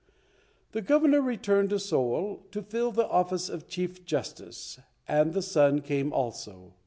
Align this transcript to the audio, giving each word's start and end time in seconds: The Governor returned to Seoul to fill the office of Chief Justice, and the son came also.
The 0.71 0.81
Governor 0.81 1.21
returned 1.21 1.69
to 1.69 1.77
Seoul 1.77 2.47
to 2.49 2.63
fill 2.63 2.91
the 2.91 3.07
office 3.07 3.49
of 3.49 3.67
Chief 3.67 4.03
Justice, 4.03 4.79
and 5.07 5.31
the 5.33 5.43
son 5.43 5.81
came 5.81 6.11
also. 6.11 6.73